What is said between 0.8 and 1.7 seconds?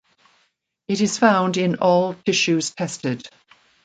It is found